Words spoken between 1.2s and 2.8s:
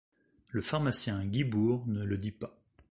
Guibourt ne le dit pas.